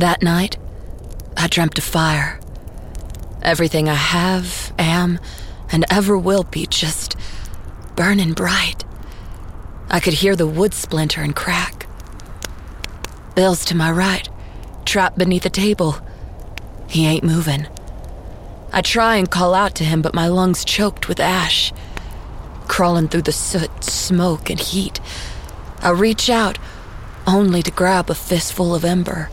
[0.00, 0.56] That night,
[1.36, 2.40] I dreamt of fire.
[3.42, 5.18] Everything I have, am,
[5.70, 7.16] and ever will be just
[7.96, 8.82] burning bright.
[9.90, 11.86] I could hear the wood splinter and crack.
[13.34, 14.26] Bill's to my right,
[14.86, 15.96] trapped beneath a table.
[16.88, 17.66] He ain't moving.
[18.72, 21.74] I try and call out to him, but my lungs choked with ash.
[22.68, 24.98] Crawling through the soot, smoke, and heat,
[25.82, 26.56] I reach out,
[27.26, 29.28] only to grab a fistful of ember.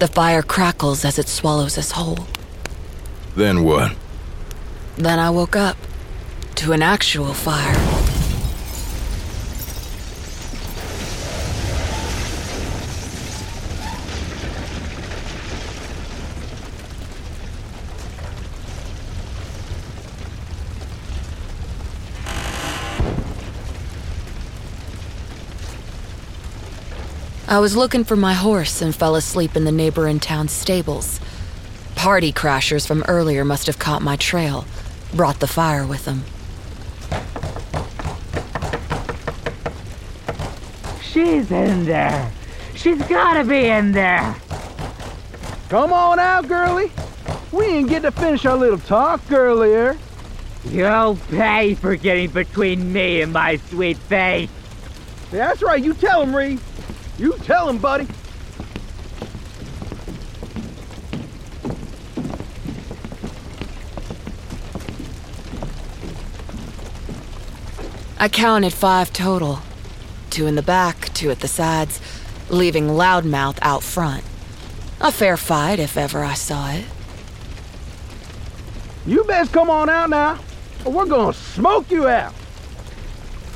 [0.00, 2.26] The fire crackles as it swallows us whole.
[3.36, 3.94] Then what?
[4.96, 5.76] Then I woke up
[6.54, 7.89] to an actual fire.
[27.50, 31.18] I was looking for my horse and fell asleep in the neighboring town's stables.
[31.96, 34.64] Party crashers from earlier must have caught my trail,
[35.14, 36.22] brought the fire with them.
[41.02, 42.30] She's in there.
[42.76, 44.36] She's gotta be in there.
[45.70, 46.92] Come on out, girlie.
[47.50, 49.98] We didn't get to finish our little talk earlier.
[50.66, 54.50] You'll pay for getting between me and my sweet face.
[55.32, 55.82] That's right.
[55.82, 56.60] You tell him, Reed.
[57.20, 58.08] You tell him, buddy.
[68.18, 69.58] I counted five total
[70.30, 72.00] two in the back, two at the sides,
[72.48, 74.24] leaving Loudmouth out front.
[75.02, 76.86] A fair fight if ever I saw it.
[79.04, 80.38] You best come on out now,
[80.86, 82.32] or we're gonna smoke you out.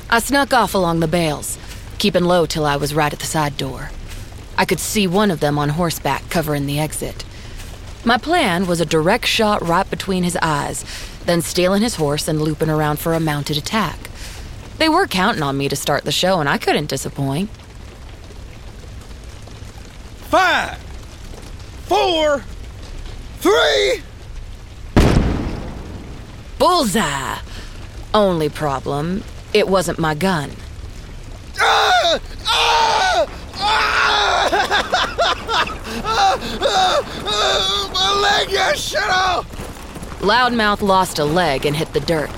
[0.07, 1.57] I snuck off along the bales,
[1.97, 3.91] keeping low till I was right at the side door.
[4.57, 7.25] I could see one of them on horseback covering the exit.
[8.05, 10.85] My plan was a direct shot right between his eyes,
[11.25, 13.97] then stealing his horse and looping around for a mounted attack.
[14.77, 17.49] They were counting on me to start the show, and I couldn't disappoint.
[20.29, 20.77] Five,
[21.87, 22.43] four,
[23.39, 24.03] three.
[26.59, 27.39] Bullseye!
[28.13, 29.23] Only problem,
[29.53, 30.51] it wasn't my gun.
[37.93, 38.55] My leg
[39.09, 39.45] off!
[40.21, 42.29] Loudmouth lost a leg and hit the dirt.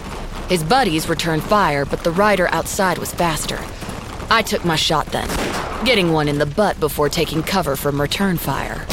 [0.50, 3.60] His buddies returned fire, but the rider outside was faster.
[4.30, 5.28] I took my shot then,
[5.86, 8.86] getting one in the butt before taking cover from return fire.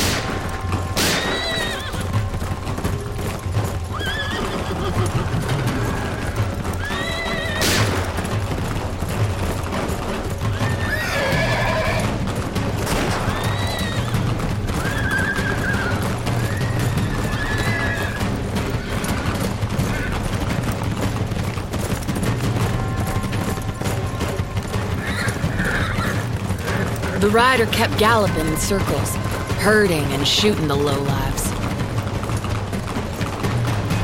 [27.24, 29.14] The rider kept galloping in circles,
[29.56, 31.50] herding and shooting the lowlives.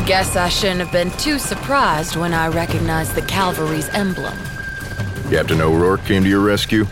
[0.06, 4.38] Guess I shouldn't have been too surprised when I recognized the cavalry's emblem.
[5.28, 6.86] Captain O'Rourke came to your rescue?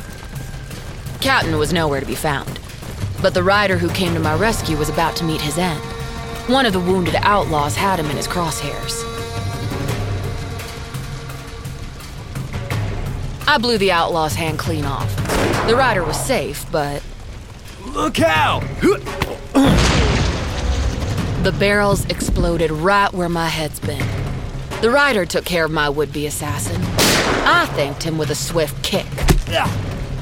[1.23, 2.61] Captain was nowhere to be found,
[3.23, 5.81] but the rider who came to my rescue was about to meet his end.
[6.47, 9.03] One of the wounded outlaws had him in his crosshairs.
[13.49, 15.18] I blew the outlaw's hand clean off.
[15.69, 17.03] The rider was safe, but
[17.89, 18.63] Look out!
[21.43, 24.07] the barrels exploded right where my head's been.
[24.81, 26.81] The rider took care of my would be assassin.
[26.81, 29.07] I thanked him with a swift kick.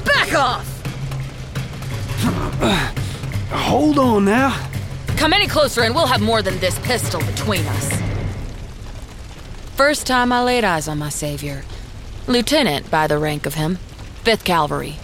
[0.03, 0.67] Back off!
[3.51, 4.69] Hold on now.
[5.15, 8.01] Come any closer and we'll have more than this pistol between us.
[9.77, 11.63] First time I laid eyes on my savior.
[12.27, 13.79] Lieutenant, by the rank of him.
[14.25, 14.97] 5th Cavalry.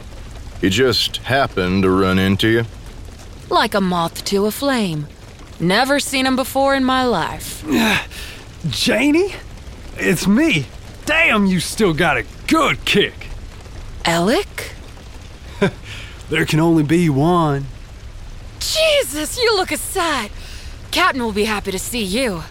[0.63, 2.63] He just happened to run into you?
[3.49, 5.07] Like a moth to a flame.
[5.59, 7.65] Never seen him before in my life.
[8.69, 9.35] Janie?
[9.97, 10.67] It's me.
[11.03, 13.27] Damn, you still got a good kick.
[14.05, 14.71] Elick?
[16.29, 17.65] There can only be one.
[18.59, 20.29] Jesus, you look a sight.
[20.91, 22.43] Captain will be happy to see you.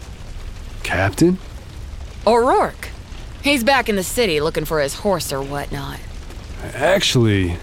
[0.82, 1.38] Captain?
[2.26, 2.90] O'Rourke.
[3.42, 5.98] He's back in the city looking for his horse or whatnot.
[6.74, 7.56] Actually,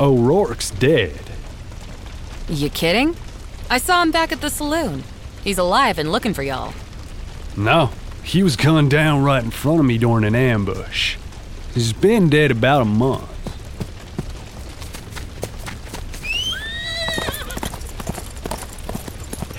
[0.00, 1.20] O'Rourke's dead.
[2.48, 3.16] You kidding?
[3.70, 5.04] I saw him back at the saloon.
[5.44, 6.74] He's alive and looking for y'all.
[7.56, 7.90] No,
[8.22, 11.16] he was gunned down right in front of me during an ambush.
[11.74, 13.28] He's been dead about a month.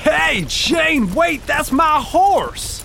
[0.03, 2.82] Hey, Jane, wait, that's my horse!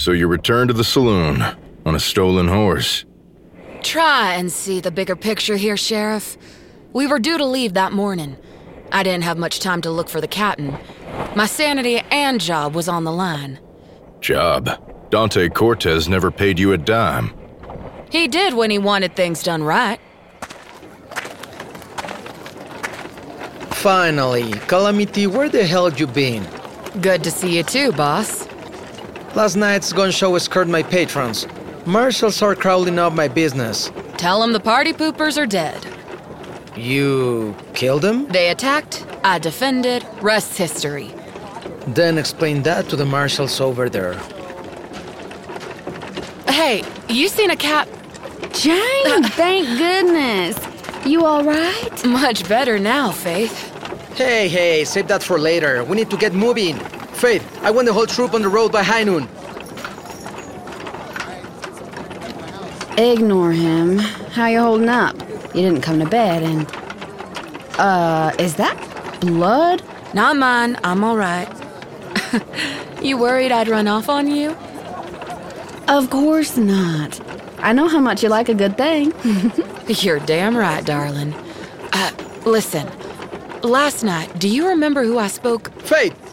[0.00, 1.42] So you returned to the saloon
[1.84, 3.04] on a stolen horse.
[3.82, 6.38] Try and see the bigger picture here, Sheriff.
[6.94, 8.38] We were due to leave that morning.
[8.92, 10.78] I didn't have much time to look for the captain.
[11.36, 13.58] My sanity and job was on the line.
[14.22, 14.70] Job.
[15.10, 17.34] Dante Cortez never paid you a dime.
[18.10, 20.00] He did when he wanted things done right.
[23.72, 26.48] Finally, Calamity, where the hell you been?
[27.02, 28.48] Good to see you too, boss.
[29.34, 31.46] Last night's gun show scared my patrons.
[31.86, 33.90] Marshals are crowding up my business.
[34.16, 35.86] Tell them the party poopers are dead.
[36.76, 38.26] You killed them?
[38.28, 41.12] They attacked, I defended, rest's history.
[41.86, 44.14] Then explain that to the marshals over there.
[46.48, 47.88] Hey, you seen a cat?
[48.52, 50.58] Jane, thank goodness.
[51.06, 52.04] You all right?
[52.04, 53.68] Much better now, Faith.
[54.16, 55.84] Hey, hey, save that for later.
[55.84, 56.78] We need to get moving.
[57.20, 59.28] Faith, I want the whole troop on the road by high noon.
[62.96, 63.98] Ignore him.
[63.98, 65.14] How you holding up?
[65.54, 66.66] You didn't come to bed and...
[67.78, 68.74] Uh, is that
[69.20, 69.82] blood?
[70.14, 71.46] Not mine, I'm alright.
[73.02, 74.56] you worried I'd run off on you?
[75.88, 77.20] Of course not.
[77.58, 79.12] I know how much you like a good thing.
[79.88, 81.34] You're damn right, darling.
[81.92, 82.12] Uh,
[82.46, 82.88] listen.
[83.60, 85.70] Last night, do you remember who I spoke?
[85.82, 86.29] Faith!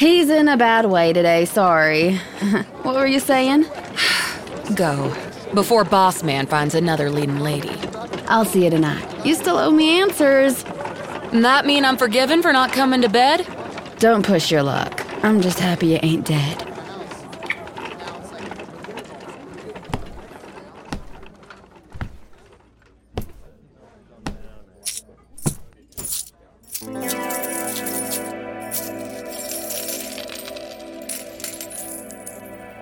[0.00, 2.16] He's in a bad way today, sorry.
[2.84, 3.66] what were you saying?
[4.74, 5.14] Go.
[5.52, 7.68] Before Boss Man finds another leading lady.
[8.26, 9.26] I'll see you tonight.
[9.26, 10.64] You still owe me answers.
[11.34, 13.46] And that mean I'm forgiven for not coming to bed?
[13.98, 15.04] Don't push your luck.
[15.22, 16.69] I'm just happy you ain't dead.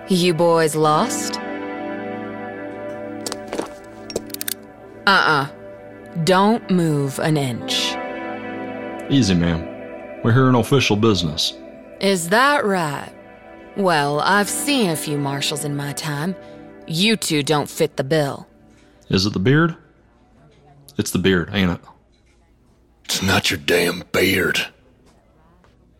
[0.09, 1.37] You boys lost?
[5.05, 5.47] Uh-uh.
[6.23, 7.95] Don't move an inch.
[9.11, 9.61] Easy, ma'am.
[10.23, 11.53] We're here in official business.
[11.99, 13.13] Is that right?
[13.77, 16.35] Well, I've seen a few marshals in my time.
[16.87, 18.47] You two don't fit the bill.
[19.09, 19.77] Is it the beard?
[20.97, 21.81] It's the beard, ain't it?
[23.05, 24.59] It's not your damn beard.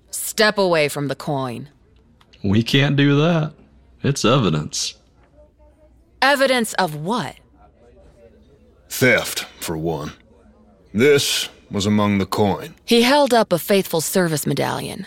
[0.10, 1.70] Step away from the coin.
[2.44, 3.54] We can't do that.
[4.03, 4.96] It's evidence.
[6.22, 7.36] Evidence of what?
[8.89, 10.13] Theft, for one.
[10.94, 12.75] This was among the coin.
[12.86, 15.06] He held up a faithful service medallion.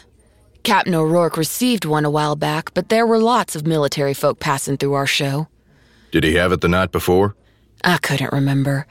[0.62, 4.76] Captain O'Rourke received one a while back, but there were lots of military folk passing
[4.76, 5.48] through our show.
[6.12, 7.34] Did he have it the night before?
[7.82, 8.86] I couldn't remember,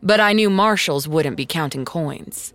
[0.00, 2.54] but I knew marshals wouldn't be counting coins.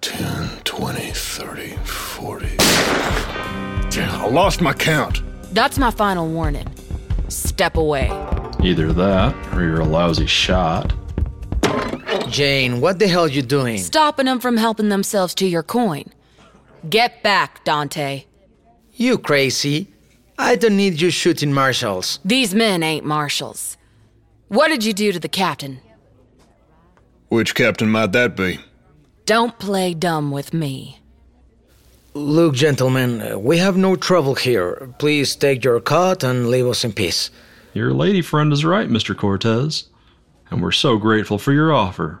[0.00, 3.37] 10, 20, 30, 40.
[3.98, 5.22] Damn, I lost my count.
[5.52, 6.72] That's my final warning.
[7.26, 8.06] Step away.
[8.62, 10.94] Either that, or you're a lousy shot.
[12.28, 13.78] Jane, what the hell you doing?
[13.78, 16.04] Stopping them from helping themselves to your coin.
[16.88, 18.26] Get back, Dante.
[18.94, 19.88] You crazy?
[20.38, 22.20] I don't need you shooting marshals.
[22.24, 23.76] These men ain't marshals.
[24.46, 25.80] What did you do to the captain?
[27.30, 28.60] Which captain might that be?
[29.26, 31.00] Don't play dumb with me.
[32.18, 34.92] Look, gentlemen, uh, we have no trouble here.
[34.98, 37.30] Please take your cut and leave us in peace.
[37.74, 39.16] Your lady friend is right, Mr.
[39.16, 39.84] Cortez.
[40.50, 42.20] And we're so grateful for your offer.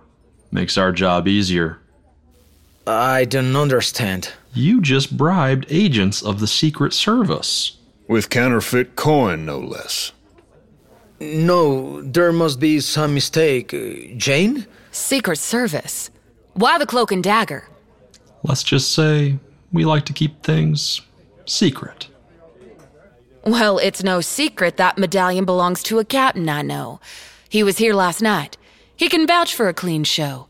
[0.52, 1.80] Makes our job easier.
[2.86, 4.32] I don't understand.
[4.54, 7.76] You just bribed agents of the Secret Service.
[8.06, 10.12] With counterfeit coin, no less.
[11.18, 13.74] No, there must be some mistake.
[13.74, 14.64] Uh, Jane?
[14.92, 16.10] Secret Service.
[16.54, 17.68] Why the cloak and dagger?
[18.44, 19.40] Let's just say
[19.72, 21.00] we like to keep things
[21.46, 22.08] secret.
[23.44, 27.00] Well, it's no secret that medallion belongs to a captain I know.
[27.48, 28.56] He was here last night.
[28.96, 30.48] He can vouch for a clean show.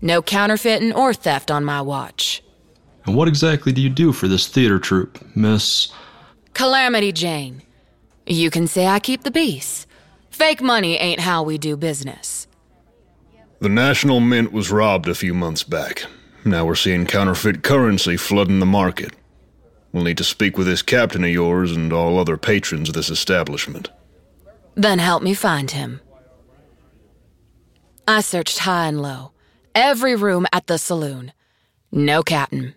[0.00, 2.42] No counterfeiting or theft on my watch.
[3.04, 5.92] And what exactly do you do for this theater troupe, Miss?
[6.54, 7.62] Calamity Jane.
[8.26, 9.86] You can say I keep the peace.
[10.30, 12.46] Fake money ain't how we do business.
[13.60, 16.04] The National Mint was robbed a few months back.
[16.44, 19.12] Now we're seeing counterfeit currency flooding the market.
[19.92, 23.10] We'll need to speak with this captain of yours and all other patrons of this
[23.10, 23.90] establishment.
[24.74, 26.00] Then help me find him.
[28.06, 29.32] I searched high and low,
[29.74, 31.32] every room at the saloon.
[31.92, 32.74] No, Captain.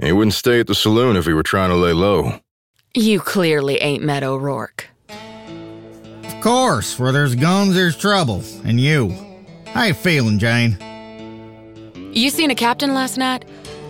[0.00, 2.40] He wouldn't stay at the saloon if he were trying to lay low.
[2.94, 4.88] You clearly ain't met O'Rourke.
[5.08, 8.42] Of course, where there's guns, there's trouble.
[8.64, 9.14] And you.
[9.66, 10.78] How you feeling, Jane?
[12.12, 13.44] You seen a captain last night?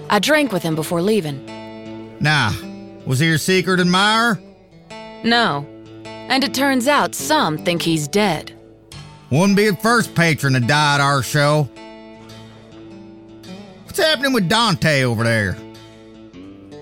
[0.08, 1.44] I drank with him before leaving.
[2.20, 2.52] Nah.
[3.04, 4.40] Was he your secret admirer?
[5.24, 5.66] No.
[6.04, 8.52] And it turns out some think he's dead.
[9.30, 11.68] Wouldn't be the first patron to die at our show.
[13.84, 15.56] What's happening with Dante over there?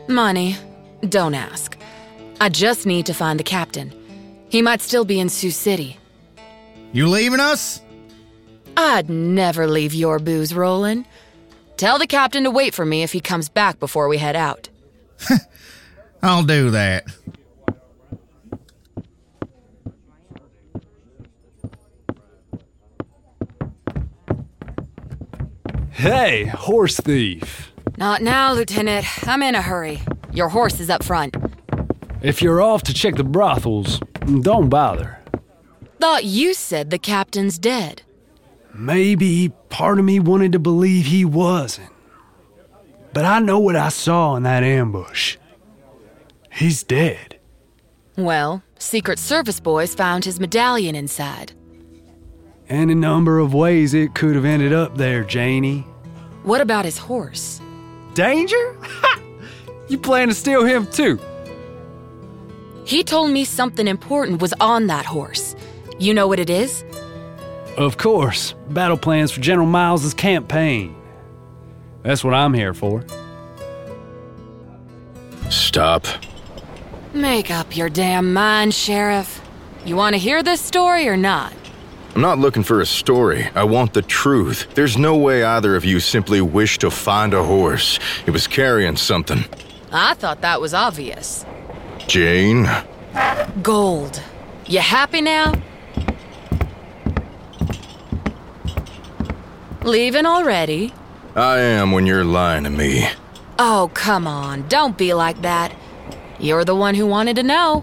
[0.09, 0.57] Money.
[1.09, 1.79] Don't ask.
[2.41, 3.95] I just need to find the captain.
[4.51, 5.97] He might still be in Sioux City.
[6.93, 7.81] You leaving us?
[8.77, 11.07] I'd never leave your booze rolling.
[11.81, 14.69] Tell the captain to wait for me if he comes back before we head out.
[16.23, 17.07] I'll do that.
[25.93, 27.73] Hey, horse thief.
[27.97, 29.07] Not now, Lieutenant.
[29.27, 30.03] I'm in a hurry.
[30.35, 31.35] Your horse is up front.
[32.21, 34.01] If you're off to check the brothels,
[34.43, 35.19] don't bother.
[35.99, 38.03] Thought you said the captain's dead.
[38.75, 41.91] Maybe part of me wanted to believe he wasn't.
[43.13, 45.37] But I know what I saw in that ambush.
[46.53, 47.39] He's dead.
[48.17, 51.53] Well, Secret Service boys found his medallion inside.
[52.69, 55.81] Any number of ways it could have ended up there, Janie.
[56.45, 57.61] What about his horse?
[58.15, 58.79] Danger?
[59.89, 61.19] you plan to steal him too?
[62.85, 65.55] He told me something important was on that horse.
[65.99, 66.85] You know what it is?
[67.77, 68.55] Of course.
[68.69, 70.95] Battle plans for General Miles's campaign.
[72.03, 73.05] That's what I'm here for.
[75.51, 76.07] Stop.
[77.13, 79.41] Make up your damn mind, Sheriff.
[79.85, 81.53] You want to hear this story or not?
[82.15, 83.49] I'm not looking for a story.
[83.55, 84.69] I want the truth.
[84.75, 87.99] There's no way either of you simply wish to find a horse.
[88.27, 89.45] It was carrying something.
[89.93, 91.45] I thought that was obvious.
[92.07, 92.69] Jane?
[93.63, 94.21] Gold.
[94.67, 95.55] You happy now?
[99.83, 100.93] Leaving already?
[101.35, 103.09] I am when you're lying to me.
[103.59, 104.69] Oh, come on.
[104.69, 105.75] Don't be like that.
[106.39, 107.83] You're the one who wanted to know.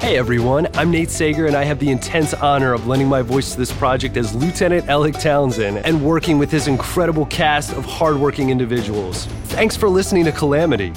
[0.00, 3.52] Hey everyone, I'm Nate Sager, and I have the intense honor of lending my voice
[3.52, 8.50] to this project as Lieutenant Elick Townsend and working with his incredible cast of hardworking
[8.50, 9.24] individuals.
[9.44, 10.92] Thanks for listening to Calamity.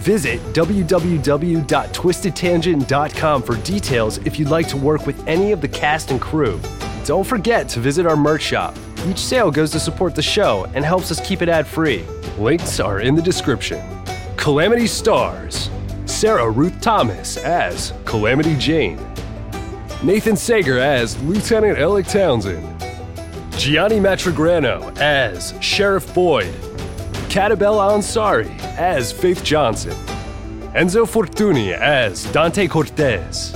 [0.00, 6.18] Visit www.twistedtangent.com for details if you'd like to work with any of the cast and
[6.18, 6.58] crew.
[7.04, 8.74] Don't forget to visit our merch shop.
[9.06, 12.02] Each sale goes to support the show and helps us keep it ad free.
[12.38, 13.78] Links are in the description.
[14.36, 15.68] Calamity Stars
[16.06, 18.98] Sarah Ruth Thomas as Calamity Jane,
[20.02, 22.66] Nathan Sager as Lieutenant Elick Townsend,
[23.58, 26.54] Gianni Matragrano as Sheriff Boyd,
[27.30, 29.92] Katabelle Ansari as Faith Johnson,
[30.74, 33.54] Enzo Fortuny as Dante Cortez,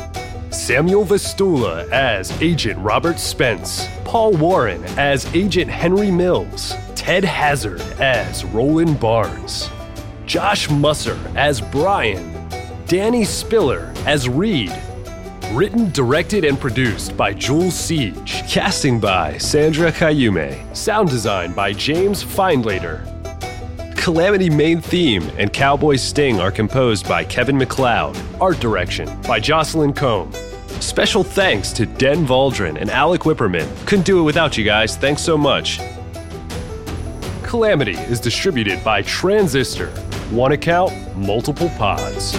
[0.51, 8.45] Samuel Vsetula as Agent Robert Spence, Paul Warren as Agent Henry Mills, Tedd Hazard as
[8.45, 9.69] Roland Barns,
[10.25, 12.33] Josh Musser as Brian,
[12.87, 14.73] Danny Spiller as Reed.
[15.51, 18.45] Written, directed, and produced by Jules Siege.
[18.49, 20.77] Casting by Sandra Kyuumei.
[20.77, 23.14] Sound design by James Findlater.
[24.05, 28.15] Calamity main theme and Cowboy Sting are composed by Kevin MacLeod.
[28.39, 30.31] Art direction by Jocelyn Combe.
[30.79, 33.67] Special thanks to Den Valdron and Alec Whipperman.
[33.87, 34.99] Couldn't do it without you guys.
[34.99, 35.81] Thanks so much.
[37.45, 39.89] Calamity is distributed by Transistor.
[40.31, 42.37] One account, multiple pods.